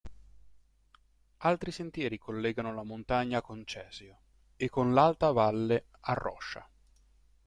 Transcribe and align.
Altri 1.43 1.69
sentieri 1.71 2.17
collegano 2.17 2.73
la 2.73 2.81
montagna 2.81 3.39
con 3.43 3.63
Cesio 3.65 4.17
e 4.57 4.67
con 4.67 4.95
l'alta 4.95 5.31
valle 5.31 5.89
Arroscia. 6.05 6.67